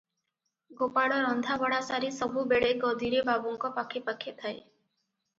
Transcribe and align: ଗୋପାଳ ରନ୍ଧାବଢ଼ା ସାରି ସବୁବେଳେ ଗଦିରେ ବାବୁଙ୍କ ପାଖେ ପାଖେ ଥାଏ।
ଗୋପାଳ 0.77 1.17
ରନ୍ଧାବଢ଼ା 1.25 1.81
ସାରି 1.89 2.09
ସବୁବେଳେ 2.15 2.71
ଗଦିରେ 2.85 3.19
ବାବୁଙ୍କ 3.27 3.71
ପାଖେ 3.77 4.01
ପାଖେ 4.09 4.33
ଥାଏ। 4.41 4.57